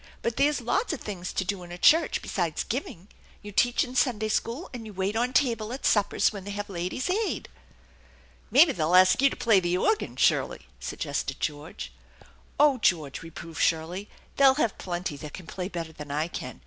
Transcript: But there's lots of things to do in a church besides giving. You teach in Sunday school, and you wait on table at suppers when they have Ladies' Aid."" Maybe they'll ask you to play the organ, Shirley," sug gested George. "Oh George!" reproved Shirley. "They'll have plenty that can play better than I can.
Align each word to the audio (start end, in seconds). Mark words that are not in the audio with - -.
But 0.23 0.37
there's 0.37 0.61
lots 0.61 0.93
of 0.93 1.01
things 1.01 1.31
to 1.33 1.45
do 1.45 1.61
in 1.61 1.71
a 1.71 1.77
church 1.77 2.23
besides 2.23 2.63
giving. 2.63 3.07
You 3.43 3.51
teach 3.51 3.83
in 3.83 3.93
Sunday 3.95 4.29
school, 4.29 4.67
and 4.73 4.83
you 4.83 4.93
wait 4.93 5.15
on 5.15 5.31
table 5.31 5.71
at 5.71 5.85
suppers 5.85 6.33
when 6.33 6.43
they 6.43 6.49
have 6.49 6.71
Ladies' 6.71 7.07
Aid."" 7.07 7.47
Maybe 8.49 8.71
they'll 8.71 8.95
ask 8.95 9.21
you 9.21 9.29
to 9.29 9.35
play 9.35 9.59
the 9.59 9.77
organ, 9.77 10.15
Shirley," 10.15 10.65
sug 10.79 11.01
gested 11.01 11.37
George. 11.37 11.93
"Oh 12.59 12.79
George!" 12.79 13.21
reproved 13.21 13.61
Shirley. 13.61 14.09
"They'll 14.37 14.55
have 14.55 14.75
plenty 14.79 15.17
that 15.17 15.33
can 15.33 15.45
play 15.45 15.67
better 15.67 15.93
than 15.93 16.09
I 16.09 16.29
can. 16.29 16.59